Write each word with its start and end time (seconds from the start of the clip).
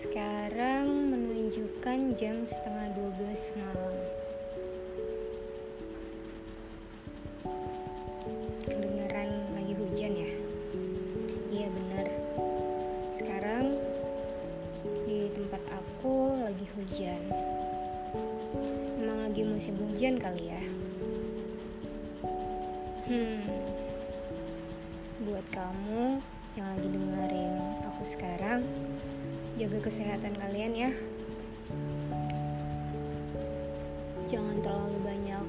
Sekarang 0.00 1.12
menunjukkan 1.12 2.16
jam 2.16 2.48
setengah 2.48 2.88
12 3.20 3.60
malam. 3.60 3.94
Kedengaran 8.64 9.28
lagi 9.52 9.76
hujan 9.76 10.12
ya? 10.16 10.32
Iya 11.52 11.68
benar. 11.68 12.06
Sekarang 13.12 13.76
di 15.04 15.28
tempat 15.36 15.60
aku 15.68 16.48
lagi 16.48 16.64
hujan. 16.80 17.20
Emang 18.96 19.20
lagi 19.20 19.44
musim 19.44 19.76
hujan 19.84 20.16
kali 20.16 20.48
ya? 20.48 20.64
Hmm. 23.04 23.44
Buat 25.28 25.44
kamu 25.52 26.24
yang 26.56 26.72
lagi 26.72 26.88
dengerin 26.88 27.54
aku 27.84 28.02
sekarang, 28.08 28.64
jaga 29.60 29.92
kesehatan 29.92 30.40
kalian 30.40 30.72
ya. 30.72 30.90
Jangan 34.24 34.56
terlalu 34.64 34.98
banyak 35.04 35.44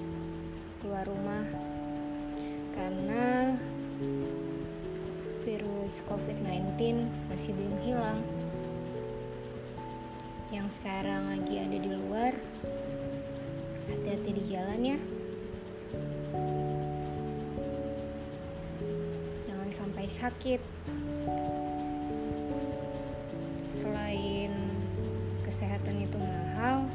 keluar 0.84 1.08
rumah 1.08 1.48
karena 2.76 3.56
virus 5.48 6.04
COVID-19 6.12 7.08
masih 7.32 7.56
belum 7.56 7.78
hilang. 7.88 8.20
Yang 10.52 10.84
sekarang 10.84 11.32
lagi 11.32 11.64
ada 11.64 11.78
di 11.80 11.92
luar, 11.96 12.36
hati-hati 13.88 14.32
di 14.36 14.44
jalan 14.52 14.82
ya. 14.92 15.00
Jangan 19.48 19.70
sampai 19.72 20.06
sakit. 20.12 20.62
Kesehatan 25.82 26.06
itu 26.06 26.20
mahal, 26.22 26.86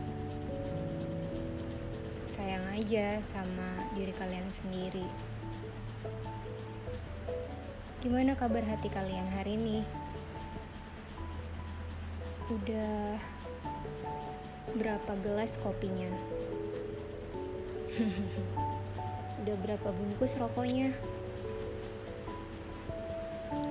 sayang 2.22 2.62
aja 2.70 3.18
sama 3.26 3.66
diri 3.98 4.14
kalian 4.14 4.46
sendiri. 4.46 5.02
Gimana 7.98 8.38
kabar 8.38 8.62
hati 8.62 8.86
kalian 8.86 9.26
hari 9.34 9.58
ini? 9.58 9.82
Udah 12.46 13.18
berapa 14.78 15.12
gelas 15.18 15.58
kopinya? 15.58 16.06
Udah 19.42 19.56
berapa 19.66 19.88
bungkus 19.90 20.38
rokoknya? 20.38 20.94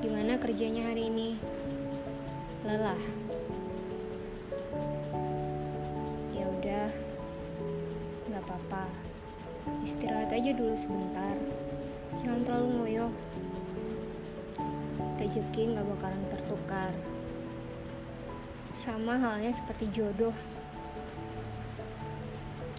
Gimana 0.03 0.36
kerjanya 0.43 0.91
hari 0.91 1.08
ini? 1.08 1.39
Lelah. 2.67 3.25
Udah, 6.66 6.89
nggak 8.25 8.41
apa-apa. 8.41 8.89
Istirahat 9.85 10.33
aja 10.33 10.49
dulu 10.49 10.73
sebentar. 10.73 11.38
Jangan 12.17 12.41
terlalu 12.41 12.67
ngoyo. 12.73 13.08
Rezeki 15.21 15.77
nggak 15.77 15.86
bakalan 15.86 16.25
tertukar. 16.33 16.89
Sama 18.73 19.13
halnya 19.13 19.53
seperti 19.53 19.93
jodoh. 19.93 20.33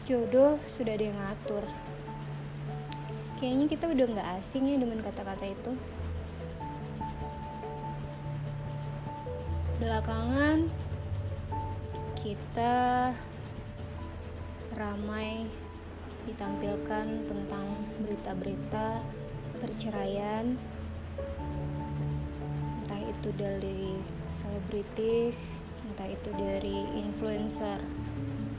Jodoh 0.02 0.58
sudah 0.66 0.98
ada 0.98 1.06
ngatur. 1.06 1.62
Kayaknya 3.38 3.66
kita 3.70 3.84
udah 3.86 4.06
nggak 4.18 4.30
asing 4.42 4.66
ya 4.66 4.82
dengan 4.82 4.98
kata-kata 5.06 5.46
itu. 5.46 5.78
Belakangan 9.78 10.66
kita 12.18 13.14
ramai 14.76 15.48
ditampilkan 16.28 17.24
tentang 17.24 17.66
berita-berita 18.04 19.00
perceraian. 19.56 20.60
Entah 22.84 23.00
itu 23.00 23.28
dari 23.40 23.96
selebritis 24.28 25.64
entah 25.86 26.12
itu 26.12 26.30
dari 26.36 26.84
influencer 26.92 27.80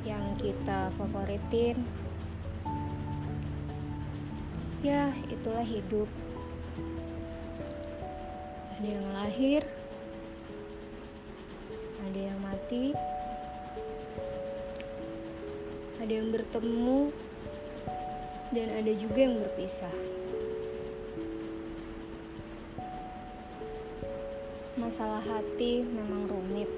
yang 0.10 0.34
kita 0.42 0.90
favoritin. 0.98 1.86
Ya 4.82 5.14
itulah 5.30 5.62
hidup. 5.62 6.10
Ada 8.78 8.90
yang 8.90 9.08
lahir 9.14 9.62
ada 12.08 12.20
yang 12.34 12.40
mati 12.40 12.96
ada 15.98 16.12
yang 16.14 16.30
bertemu 16.30 17.10
dan 18.54 18.68
ada 18.72 18.92
juga 18.96 19.20
yang 19.28 19.42
berpisah. 19.42 19.96
Masalah 24.78 25.26
hati 25.26 25.82
memang 25.82 26.30
rumit. 26.30 26.70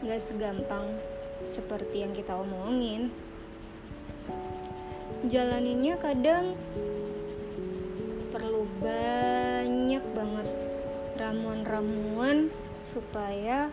Gak 0.00 0.24
segampang 0.24 0.96
seperti 1.44 2.02
yang 2.02 2.16
kita 2.16 2.32
omongin. 2.40 3.12
Jalaninnya 5.28 6.00
kadang 6.00 6.56
perlu 8.32 8.64
banyak 8.80 10.00
banget 10.16 10.48
ramuan-ramuan 11.20 12.48
supaya 12.80 13.68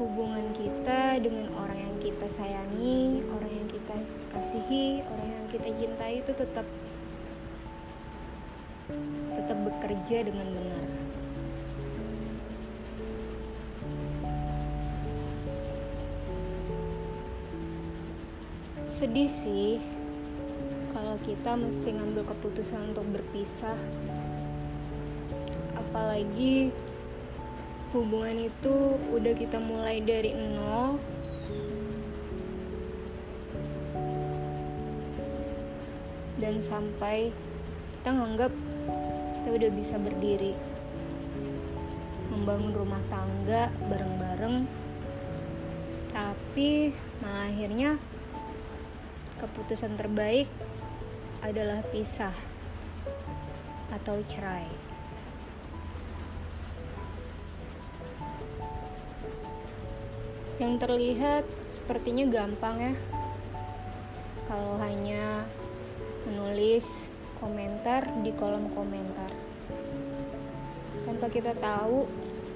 hubungan 0.00 0.48
kita 0.56 1.20
dengan 1.20 1.52
orang 1.60 1.76
yang 1.76 1.87
kita 1.98 2.26
sayangi, 2.30 3.26
orang 3.26 3.52
yang 3.52 3.68
kita 3.68 3.94
kasihi, 4.30 5.02
orang 5.02 5.28
yang 5.28 5.46
kita 5.50 5.68
cintai 5.74 6.22
itu 6.22 6.32
tetap 6.32 6.66
tetap 9.34 9.58
bekerja 9.66 10.24
dengan 10.24 10.48
benar. 10.54 10.84
Sedih 18.88 19.30
sih 19.30 19.78
kalau 20.90 21.14
kita 21.22 21.54
mesti 21.54 21.94
ngambil 21.94 22.26
keputusan 22.26 22.94
untuk 22.94 23.06
berpisah. 23.14 23.78
Apalagi 25.78 26.74
hubungan 27.94 28.50
itu 28.50 28.98
udah 29.14 29.32
kita 29.38 29.56
mulai 29.62 30.02
dari 30.04 30.34
nol 30.34 31.00
dan 36.38 36.62
sampai 36.62 37.34
kita 37.98 38.14
nganggap 38.14 38.52
kita 39.38 39.48
udah 39.58 39.70
bisa 39.74 39.98
berdiri. 39.98 40.54
Membangun 42.30 42.72
rumah 42.74 43.02
tangga 43.10 43.74
bareng-bareng. 43.90 44.66
Tapi 46.14 46.94
malah 47.22 47.50
akhirnya 47.50 47.90
keputusan 49.38 49.98
terbaik 49.98 50.46
adalah 51.42 51.82
pisah 51.90 52.34
atau 53.94 54.18
cerai. 54.26 54.66
Yang 60.58 60.74
terlihat 60.82 61.44
sepertinya 61.70 62.26
gampang 62.26 62.76
ya. 62.82 62.94
Kalau 64.50 64.74
hanya 64.82 65.46
menulis 66.28 67.08
komentar 67.40 68.04
di 68.20 68.36
kolom 68.36 68.68
komentar. 68.76 69.32
Tanpa 71.08 71.32
kita 71.32 71.56
tahu 71.56 72.04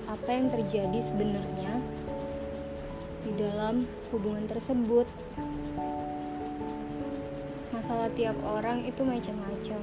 apa 0.05 0.29
yang 0.29 0.53
terjadi 0.53 1.01
sebenarnya 1.01 1.81
di 3.25 3.33
dalam 3.41 3.89
hubungan 4.13 4.45
tersebut. 4.45 5.09
Masalah 7.73 8.13
tiap 8.13 8.37
orang 8.45 8.85
itu 8.85 9.01
macam-macam. 9.01 9.81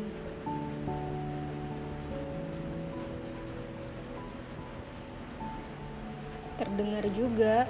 Terdengar 6.62 7.06
juga 7.18 7.66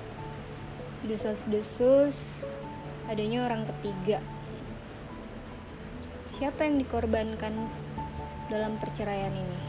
desas-desus 1.08 2.44
adanya 3.08 3.48
orang 3.48 3.64
ketiga. 3.72 4.20
Siapa 6.40 6.64
yang 6.64 6.80
dikorbankan 6.80 7.52
dalam 8.48 8.80
perceraian 8.80 9.36
ini? 9.36 9.60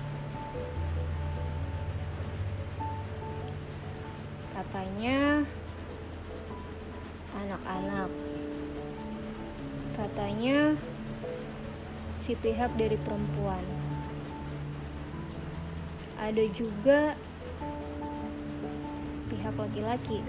Katanya 4.54 5.42
anak-anak. 7.34 8.10
Katanya 9.98 10.78
si 12.14 12.38
pihak 12.38 12.70
dari 12.78 12.94
perempuan. 13.02 13.66
Ada 16.22 16.46
juga 16.54 17.18
pihak 19.26 19.58
laki-laki. 19.58 20.22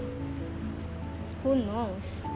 Who 1.46 1.54
knows? 1.54 2.26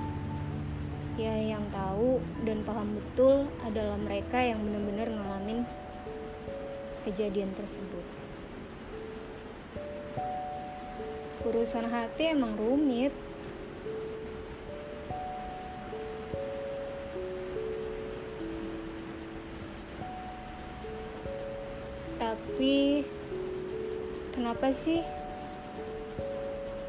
Ya 1.16 1.32
yang 1.32 1.64
tahu 1.72 2.20
dan 2.44 2.60
paham 2.60 3.00
betul 3.00 3.48
adalah 3.64 3.96
mereka 3.96 4.36
yang 4.36 4.60
benar-benar 4.60 5.08
ngalamin 5.08 5.64
kejadian 7.08 7.56
tersebut. 7.56 8.04
Urusan 11.48 11.88
hati 11.88 12.36
emang 12.36 12.52
rumit. 12.60 13.16
Tapi 22.20 23.08
kenapa 24.36 24.68
sih 24.68 25.00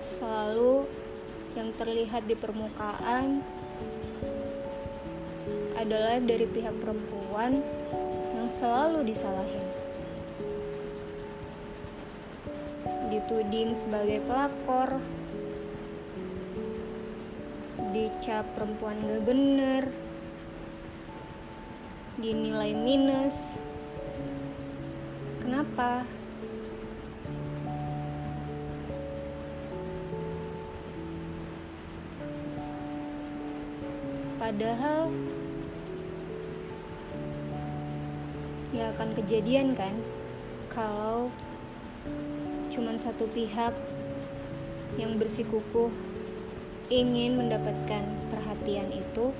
selalu 0.04 0.84
yang 1.56 1.72
terlihat 1.80 2.28
di 2.28 2.36
permukaan 2.36 3.40
adalah 5.78 6.18
dari 6.18 6.50
pihak 6.50 6.74
perempuan 6.82 7.62
yang 8.34 8.50
selalu 8.50 9.06
disalahin? 9.08 9.68
dituding 13.08 13.72
sebagai 13.74 14.20
pelakor. 14.28 15.00
Dicap 17.96 18.46
perempuan 18.54 19.00
gak 19.08 19.24
bener. 19.24 19.84
Dinilai 22.20 22.76
minus. 22.76 23.58
Kenapa? 25.42 26.04
Padahal 34.38 35.12
ya 38.78 38.94
akan 38.94 39.18
kejadian 39.18 39.74
kan? 39.74 39.98
Kalau 40.70 41.34
cuman 42.70 43.02
satu 43.02 43.26
pihak 43.34 43.74
yang 45.02 45.18
bersikukuh 45.18 45.90
ingin 46.94 47.42
mendapatkan 47.42 48.06
perhatian 48.30 48.94
itu 48.94 49.34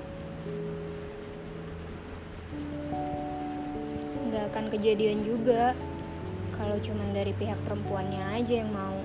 nggak 4.26 4.44
akan 4.50 4.66
kejadian 4.74 5.22
juga. 5.22 5.78
Kalau 6.58 6.74
cuman 6.82 7.14
dari 7.14 7.30
pihak 7.38 7.62
perempuannya 7.62 8.42
aja 8.42 8.66
yang 8.66 8.74
mau. 8.74 8.98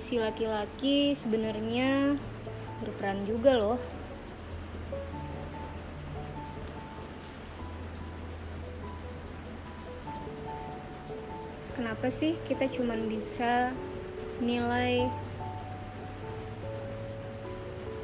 Si 0.00 0.16
laki-laki 0.16 1.12
sebenarnya 1.12 2.16
berperan 2.80 3.28
juga 3.28 3.60
loh 3.60 3.99
kenapa 11.80 12.12
sih 12.12 12.36
kita 12.44 12.68
cuma 12.68 12.92
bisa 12.92 13.72
nilai 14.44 15.08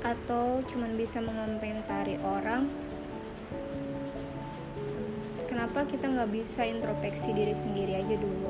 atau 0.01 0.65
cuma 0.65 0.89
bisa 0.97 1.21
mengomentari 1.21 2.17
orang? 2.25 2.73
Kenapa 5.45 5.85
kita 5.85 6.09
nggak 6.09 6.33
bisa 6.33 6.65
introspeksi 6.65 7.37
diri 7.37 7.53
sendiri 7.53 8.01
aja 8.01 8.17
dulu? 8.17 8.49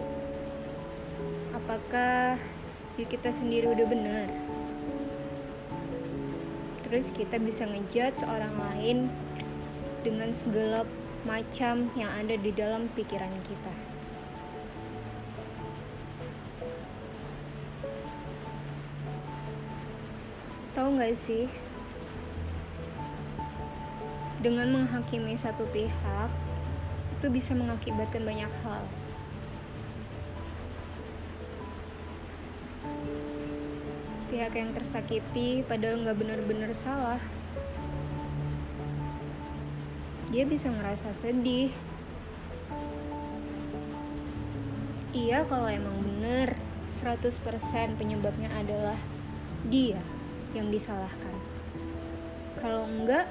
Apakah 1.59 2.39
diri 2.95 3.11
kita 3.11 3.35
sendiri 3.35 3.75
udah 3.75 3.87
benar? 3.91 4.31
Terus 6.87 7.11
kita 7.11 7.43
bisa 7.43 7.67
ngejudge 7.67 8.23
orang 8.31 8.55
lain 8.63 8.99
dengan 10.07 10.31
segala 10.31 10.87
macam 11.27 11.91
yang 11.99 12.15
ada 12.15 12.39
di 12.39 12.55
dalam 12.55 12.87
pikiran 12.95 13.35
kita. 13.43 13.96
Nggak 20.97 21.13
sih? 21.13 21.45
Dengan 24.41 24.73
menghakimi 24.73 25.37
satu 25.37 25.69
pihak, 25.69 26.33
itu 27.21 27.27
bisa 27.29 27.53
mengakibatkan 27.53 28.25
banyak 28.25 28.49
hal. 28.65 28.81
Pihak 34.33 34.53
yang 34.57 34.73
tersakiti 34.73 35.61
padahal 35.69 36.01
nggak 36.01 36.17
benar-benar 36.17 36.73
salah. 36.73 37.21
Dia 40.33 40.49
bisa 40.49 40.73
ngerasa 40.73 41.13
sedih. 41.13 41.69
Iya 45.13 45.45
kalau 45.45 45.69
emang 45.69 46.01
bener 46.01 46.57
100% 46.89 47.37
penyebabnya 48.01 48.49
adalah 48.57 48.97
dia 49.69 50.01
yang 50.53 50.71
disalahkan. 50.71 51.37
Kalau 52.61 52.87
enggak, 52.87 53.27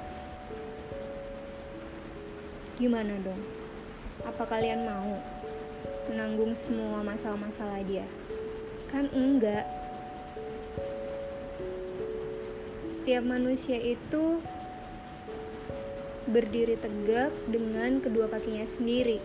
gimana 2.76 3.16
dong? 3.24 3.40
Apa 4.26 4.44
kalian 4.44 4.84
mau 4.84 5.20
menanggung 6.10 6.52
semua 6.52 7.00
masalah-masalah 7.06 7.80
dia? 7.86 8.04
Kan 8.90 9.08
enggak. 9.14 9.64
Setiap 12.90 13.22
manusia 13.22 13.78
itu 13.78 14.40
berdiri 16.26 16.74
tegak 16.74 17.30
dengan 17.46 18.02
kedua 18.02 18.26
kakinya 18.26 18.66
sendiri. 18.66 19.22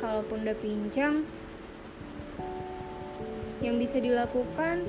Kalaupun 0.00 0.42
udah 0.42 0.56
pincang, 0.56 1.28
yang 3.62 3.78
bisa 3.78 4.02
dilakukan 4.02 4.82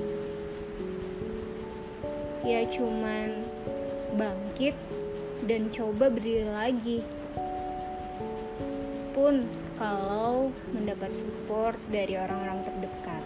ya 2.44 2.66
cuman 2.68 3.46
bangkit 4.18 4.76
dan 5.48 5.68
coba 5.72 6.12
berdiri 6.12 6.48
lagi. 6.48 6.98
Pun 9.14 9.46
kalau 9.78 10.50
mendapat 10.74 11.10
support 11.14 11.78
dari 11.88 12.18
orang-orang 12.18 12.60
terdekat. 12.66 13.22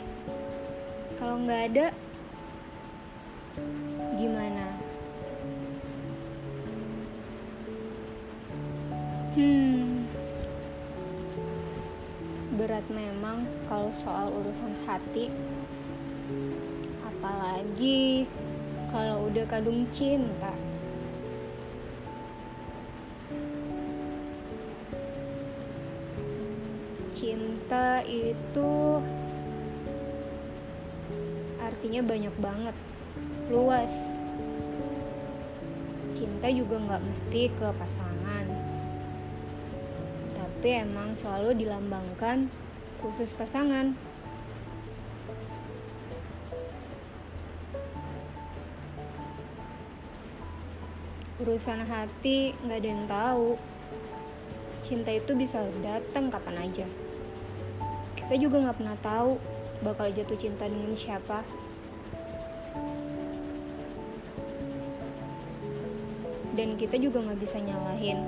Kalau 1.19 1.43
nggak 1.43 1.63
ada 1.73 1.87
gimana 4.15 4.68
berat 12.79 12.95
memang 12.95 13.43
kalau 13.67 13.91
soal 13.91 14.31
urusan 14.39 14.71
hati. 14.87 15.35
Apalagi 17.03 18.23
kalau 18.95 19.27
udah 19.27 19.43
kadung 19.51 19.83
cinta. 19.91 20.55
Cinta 27.19 28.07
itu 28.07 29.03
artinya 31.59 32.07
banyak 32.07 32.35
banget 32.39 32.77
luas. 33.51 34.15
Cinta 36.15 36.47
juga 36.47 36.79
nggak 36.79 37.03
mesti 37.11 37.43
ke 37.59 37.75
pasangan 37.75 38.47
tapi 40.59 40.75
emang 40.83 41.15
selalu 41.15 41.55
dilambangkan 41.55 42.51
khusus 42.99 43.31
pasangan. 43.35 43.95
Urusan 51.39 51.87
hati 51.87 52.59
nggak 52.67 52.79
ada 52.83 52.89
yang 52.91 53.05
tahu. 53.07 53.49
Cinta 54.83 55.15
itu 55.15 55.39
bisa 55.39 55.63
datang 55.87 56.35
kapan 56.35 56.67
aja. 56.67 56.87
Kita 58.19 58.35
juga 58.35 58.67
nggak 58.67 58.79
pernah 58.83 58.99
tahu 58.99 59.39
bakal 59.87 60.11
jatuh 60.11 60.35
cinta 60.35 60.67
dengan 60.67 60.99
siapa. 60.99 61.47
Dan 66.59 66.75
kita 66.75 66.99
juga 66.99 67.23
nggak 67.23 67.39
bisa 67.39 67.63
nyalahin 67.63 68.19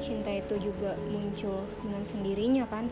cinta 0.00 0.32
itu 0.32 0.56
juga 0.58 0.96
muncul 1.12 1.62
dengan 1.84 2.02
sendirinya 2.02 2.64
kan 2.66 2.88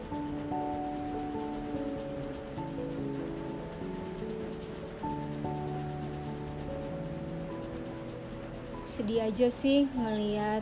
sedih 8.84 9.24
aja 9.24 9.48
sih 9.48 9.88
ngeliat 9.96 10.60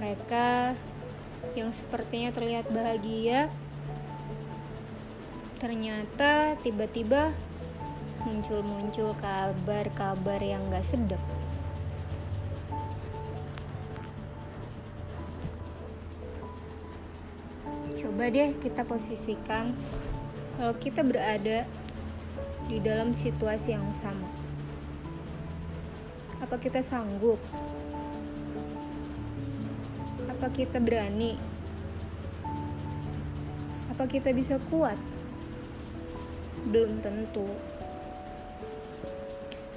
mereka 0.00 0.72
yang 1.52 1.70
sepertinya 1.70 2.32
terlihat 2.32 2.66
bahagia 2.72 3.52
ternyata 5.60 6.56
tiba-tiba 6.64 7.30
muncul-muncul 8.24 9.12
kabar-kabar 9.20 10.40
yang 10.40 10.64
gak 10.72 10.84
sedap. 10.84 11.33
Coba 18.00 18.32
deh 18.32 18.56
kita 18.60 18.88
posisikan 18.88 19.76
kalau 20.56 20.74
kita 20.80 21.04
berada 21.04 21.68
di 22.68 22.78
dalam 22.80 23.12
situasi 23.12 23.76
yang 23.76 23.84
sama. 23.92 24.28
Apa 26.40 26.56
kita 26.56 26.80
sanggup? 26.80 27.40
Apa 30.28 30.48
kita 30.52 30.80
berani? 30.80 31.36
Apa 33.92 34.08
kita 34.08 34.32
bisa 34.32 34.56
kuat? 34.72 34.96
Belum 36.68 36.98
tentu 37.04 37.46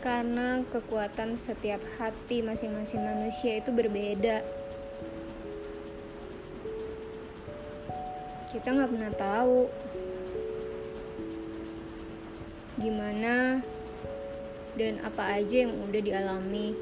karena 0.07 0.63
kekuatan 0.71 1.35
setiap 1.35 1.83
hati 1.99 2.39
masing-masing 2.39 3.03
manusia 3.03 3.59
itu 3.59 3.75
berbeda. 3.75 4.39
Kita 8.67 8.83
nggak 8.83 8.91
pernah 8.99 9.15
tahu 9.15 9.59
gimana 12.83 13.63
dan 14.75 14.99
apa 15.07 15.39
aja 15.39 15.63
yang 15.63 15.87
udah 15.87 16.01
dialami 16.03 16.75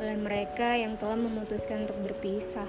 oleh 0.00 0.16
mereka 0.16 0.72
yang 0.80 0.96
telah 0.96 1.20
memutuskan 1.20 1.84
untuk 1.84 2.00
berpisah. 2.00 2.64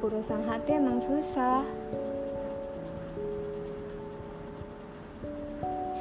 Urusan 0.00 0.48
hati 0.48 0.80
emang 0.80 1.04
susah. 1.04 1.60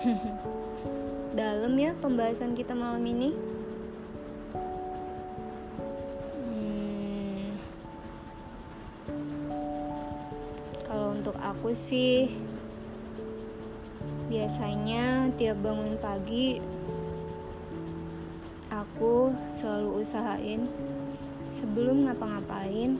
Dalam 1.36 1.76
ya 1.76 1.92
pembahasan 2.00 2.56
kita 2.56 2.72
malam 2.72 3.04
ini. 3.04 3.55
Kalau 10.86 11.18
untuk 11.18 11.36
aku 11.42 11.74
sih, 11.74 12.32
biasanya 14.32 15.34
tiap 15.36 15.60
bangun 15.62 15.98
pagi, 15.98 16.62
aku 18.72 19.34
selalu 19.56 20.06
usahain 20.06 20.70
sebelum 21.50 22.06
ngapa-ngapain, 22.06 22.98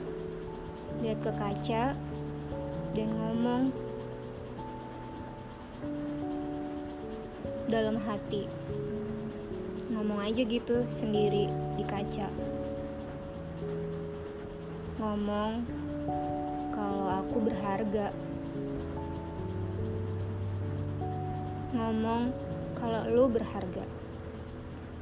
lihat 1.02 1.18
ke 1.22 1.32
kaca 1.34 1.94
dan 2.96 3.08
ngomong 3.20 3.70
dalam 7.66 7.98
hati. 7.98 8.46
Ngomong 9.90 10.22
aja 10.22 10.42
gitu 10.46 10.86
sendiri 10.88 11.50
di 11.76 11.84
kaca. 11.84 12.30
Ngomong 14.96 15.75
aku 17.26 17.38
berharga. 17.42 18.14
Ngomong 21.74 22.30
kalau 22.78 23.02
lu 23.10 23.24
berharga. 23.26 23.84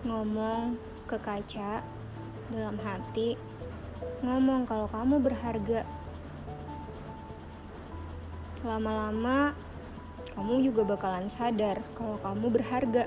Ngomong 0.09 0.81
ke 1.04 1.21
kaca 1.21 1.85
dalam 2.49 2.81
hati. 2.81 3.37
Ngomong 4.25 4.64
kalau 4.64 4.88
kamu 4.88 5.21
berharga. 5.21 5.85
Lama-lama 8.64 9.52
kamu 10.33 10.64
juga 10.64 10.83
bakalan 10.83 11.28
sadar 11.28 11.85
kalau 11.95 12.16
kamu 12.25 12.47
berharga. 12.49 13.04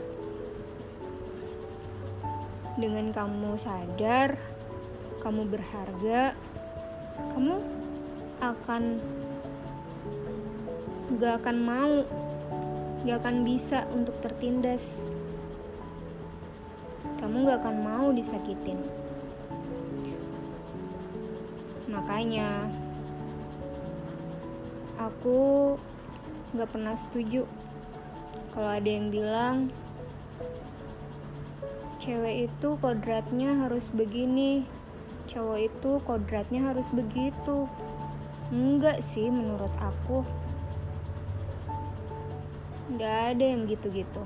Dengan 2.77 3.09
kamu 3.09 3.57
sadar, 3.57 4.37
kamu 5.25 5.49
berharga, 5.49 6.37
kamu 7.33 7.76
akan 8.55 8.83
gak 11.17 11.43
akan 11.43 11.57
mau, 11.59 11.95
gak 13.03 13.17
akan 13.25 13.43
bisa 13.43 13.83
untuk 13.91 14.15
tertindas. 14.23 15.03
Kamu 17.19 17.49
gak 17.49 17.65
akan 17.65 17.77
mau 17.81 18.07
disakitin. 18.13 18.79
Makanya, 21.89 22.69
aku 25.01 25.75
nggak 26.55 26.69
pernah 26.71 26.95
setuju 26.95 27.43
kalau 28.55 28.69
ada 28.71 28.89
yang 28.89 29.11
bilang 29.11 29.69
cewek 31.99 32.47
itu 32.47 32.69
kodratnya 32.79 33.67
harus 33.67 33.91
begini 33.91 34.63
cowok 35.27 35.59
itu 35.59 35.91
kodratnya 36.07 36.71
harus 36.71 36.87
begitu 36.89 37.67
enggak 38.53 39.03
sih 39.03 39.27
menurut 39.27 39.71
aku. 39.79 40.23
Nggak 42.93 43.17
ada 43.35 43.45
yang 43.45 43.67
gitu-gitu. 43.67 44.23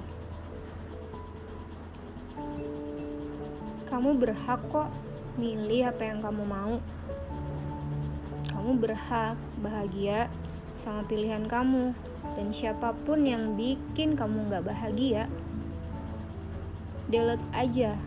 Kamu 3.90 4.16
berhak 4.16 4.62
kok 4.72 4.90
milih 5.36 5.92
apa 5.92 6.04
yang 6.06 6.20
kamu 6.24 6.44
mau. 6.48 6.76
Kamu 8.52 8.78
berhak 8.78 9.36
bahagia 9.60 10.30
sama 10.82 11.06
pilihan 11.06 11.46
kamu 11.46 11.94
dan 12.38 12.48
siapa 12.56 12.96
pun 13.06 13.26
yang 13.28 13.54
bikin 13.60 14.16
kamu 14.16 14.50
gak 14.50 14.66
bahagia, 14.66 15.28
delete 17.12 17.44
aja 17.54 17.98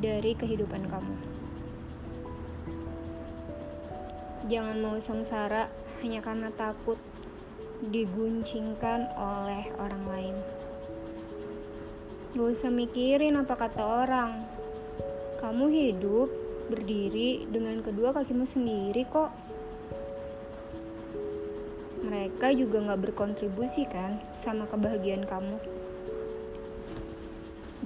dari 0.00 0.34
kehidupan 0.34 0.88
kamu. 0.90 1.14
Jangan 4.50 4.82
mau 4.82 4.98
sengsara 4.98 5.70
hanya 6.02 6.18
karena 6.18 6.50
takut 6.50 6.98
diguncingkan 7.86 9.06
oleh 9.14 9.70
orang 9.78 10.04
lain. 10.10 10.36
Gak 12.34 12.50
usah 12.58 12.74
mikirin 12.74 13.38
apa 13.38 13.54
kata 13.54 13.78
orang. 13.78 14.42
Kamu 15.38 15.70
hidup 15.70 16.28
berdiri 16.66 17.46
dengan 17.46 17.78
kedua 17.78 18.10
kakimu 18.10 18.42
sendiri 18.42 19.06
kok 19.06 19.30
mereka 22.10 22.50
juga 22.50 22.82
nggak 22.82 23.02
berkontribusi 23.06 23.86
kan 23.86 24.18
sama 24.34 24.66
kebahagiaan 24.66 25.26
kamu. 25.30 25.62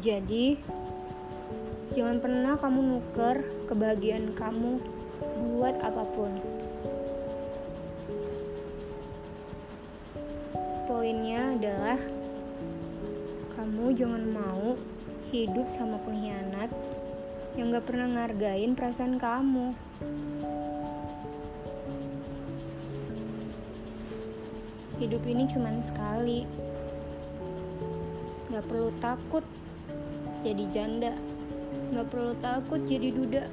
Jadi, 0.01 0.57
jangan 1.93 2.25
pernah 2.25 2.57
kamu 2.57 2.81
nuker 2.83 3.37
kebahagiaan 3.69 4.33
kamu 4.33 4.81
buat 5.45 5.77
apa 5.81 6.05
pun. 6.13 6.54
Poinnya 11.25 11.57
adalah 11.57 11.97
kamu 13.57 13.97
jangan 13.97 14.29
mau 14.29 14.77
hidup 15.33 15.73
sama 15.73 15.97
pengkhianat 16.05 16.69
yang 17.57 17.73
gak 17.73 17.89
pernah 17.89 18.13
ngargain 18.13 18.77
perasaan 18.77 19.17
kamu. 19.17 19.73
Hidup 25.01 25.25
ini 25.25 25.49
cuma 25.49 25.73
sekali. 25.81 26.45
Gak 28.53 28.69
perlu 28.69 28.93
takut 29.01 29.49
jadi 30.45 30.69
janda. 30.77 31.17
Gak 31.97 32.13
perlu 32.13 32.37
takut 32.37 32.85
jadi 32.85 33.09
duda. 33.09 33.49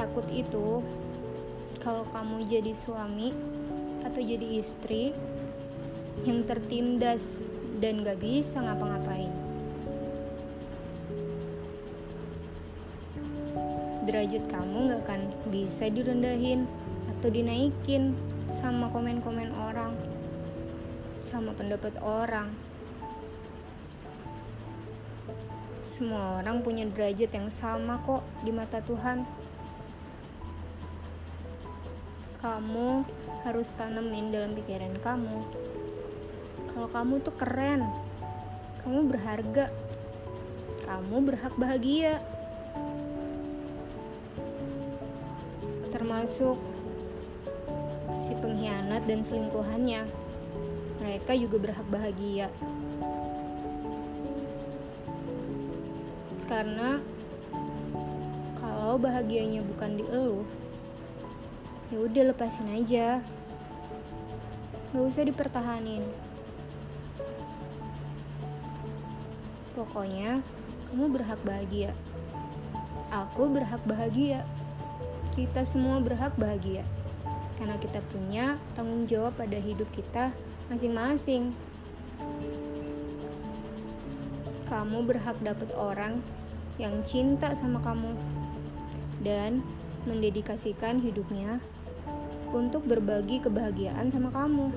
Takut 0.00 0.24
itu 0.32 0.80
kalau 1.84 2.08
kamu 2.16 2.48
jadi 2.48 2.72
suami 2.72 3.49
atau 4.10 4.26
jadi 4.26 4.58
istri 4.58 5.14
yang 6.26 6.42
tertindas 6.44 7.46
dan 7.78 8.02
gak 8.02 8.18
bisa 8.18 8.58
ngapa-ngapain. 8.58 9.30
Derajat 14.10 14.44
kamu 14.50 14.90
gak 14.90 15.00
akan 15.06 15.20
bisa 15.54 15.86
direndahin 15.86 16.66
atau 17.16 17.30
dinaikin 17.30 18.18
sama 18.50 18.90
komen-komen 18.90 19.54
orang, 19.54 19.94
sama 21.22 21.54
pendapat 21.54 21.94
orang. 22.02 22.50
Semua 25.86 26.42
orang 26.42 26.66
punya 26.66 26.84
derajat 26.90 27.30
yang 27.30 27.48
sama 27.48 28.02
kok 28.02 28.26
di 28.42 28.50
mata 28.50 28.82
Tuhan. 28.82 29.39
Kamu 32.40 33.04
harus 33.44 33.68
tanemin 33.76 34.32
dalam 34.32 34.56
pikiran 34.56 34.96
kamu. 35.04 35.38
Kalau 36.72 36.88
kamu 36.88 37.20
tuh 37.20 37.36
keren, 37.36 37.84
kamu 38.80 39.12
berharga, 39.12 39.68
kamu 40.88 41.16
berhak 41.28 41.54
bahagia. 41.60 42.24
termasuk 46.00 46.56
si 48.16 48.32
pengkhianat 48.40 49.04
dan 49.04 49.20
selingkuhannya. 49.20 50.08
Mereka 50.98 51.36
juga 51.36 51.56
berhak 51.60 51.86
bahagia. 51.92 52.48
Karena 56.48 56.98
kalau 58.58 58.98
bahagianya 58.98 59.62
bukan 59.62 60.00
di 60.00 60.04
elu, 60.08 60.42
ya 61.90 61.98
udah 61.98 62.22
lepasin 62.30 62.70
aja. 62.70 63.18
Gak 64.90 65.04
usah 65.06 65.26
dipertahanin. 65.26 66.02
Pokoknya, 69.74 70.42
kamu 70.90 71.14
berhak 71.14 71.38
bahagia. 71.46 71.94
Aku 73.10 73.50
berhak 73.50 73.82
bahagia. 73.86 74.42
Kita 75.30 75.62
semua 75.62 76.02
berhak 76.02 76.34
bahagia 76.34 76.82
karena 77.60 77.76
kita 77.76 78.00
punya 78.08 78.56
tanggung 78.72 79.04
jawab 79.04 79.36
pada 79.36 79.60
hidup 79.60 79.86
kita 79.92 80.32
masing-masing. 80.72 81.52
Kamu 84.64 85.04
berhak 85.04 85.36
dapat 85.44 85.68
orang 85.76 86.24
yang 86.80 87.04
cinta 87.04 87.52
sama 87.52 87.84
kamu 87.84 88.16
dan 89.20 89.60
mendedikasikan 90.08 90.96
hidupnya 91.04 91.60
untuk 92.50 92.86
berbagi 92.86 93.42
kebahagiaan 93.42 94.10
sama 94.10 94.30
kamu. 94.34 94.68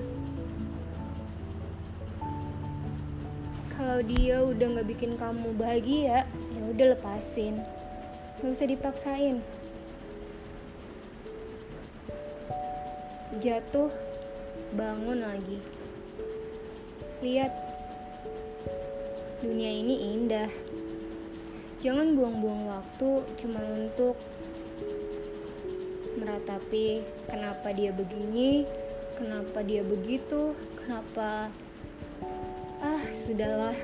Kalau 3.73 3.99
dia 4.05 4.45
udah 4.45 4.67
nggak 4.77 4.89
bikin 4.93 5.17
kamu 5.17 5.53
bahagia, 5.57 6.23
ya 6.29 6.61
udah 6.71 6.93
lepasin, 6.93 7.59
nggak 8.39 8.53
usah 8.53 8.67
dipaksain. 8.69 9.41
jatuh, 13.41 13.89
bangun 14.77 15.25
lagi. 15.25 15.57
Lihat, 17.19 17.51
dunia 19.41 19.71
ini 19.73 20.13
indah. 20.13 20.51
Jangan 21.81 22.13
buang-buang 22.13 22.69
waktu 22.69 23.25
cuma 23.41 23.59
untuk 23.73 24.15
meratapi 26.23 27.03
kenapa 27.27 27.75
dia 27.75 27.91
begini, 27.91 28.63
kenapa 29.19 29.59
dia 29.59 29.83
begitu, 29.83 30.55
kenapa? 30.79 31.51
Ah 32.79 33.03
sudahlah. 33.11 33.75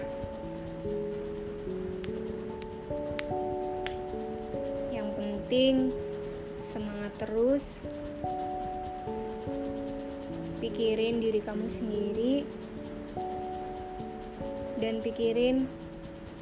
Yang 4.88 5.10
penting 5.19 5.75
semangat 6.63 7.12
terus. 7.19 7.84
Pikirin 10.63 11.19
diri 11.19 11.43
kamu 11.43 11.67
sendiri. 11.67 12.48
Dan 14.79 15.03
pikirin 15.03 15.67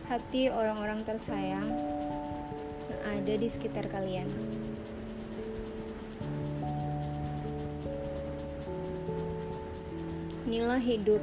hati 0.05 0.53
orang-orang 0.53 1.01
tersayang 1.01 1.65
yang 2.85 3.01
ada 3.17 3.33
di 3.33 3.49
sekitar 3.49 3.89
kalian. 3.89 4.29
Inilah 10.47 10.79
hidup, 10.79 11.19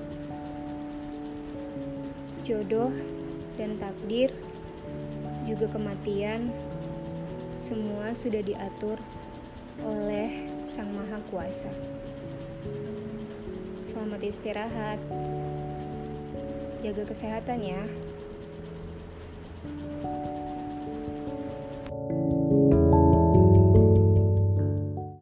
jodoh, 2.44 2.92
dan 3.56 3.80
takdir, 3.80 4.28
juga 5.48 5.64
kematian, 5.72 6.52
semua 7.56 8.12
sudah 8.12 8.44
diatur 8.44 9.00
oleh 9.80 10.28
Sang 10.68 10.92
Maha 10.92 11.24
Kuasa. 11.32 11.72
Selamat 13.88 14.20
istirahat. 14.28 15.00
Jaga 16.84 17.08
kesehatan 17.08 17.64
ya. 17.64 17.80